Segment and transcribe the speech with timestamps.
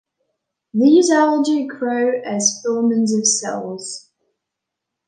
[0.73, 4.09] These algae grow as filaments of cells.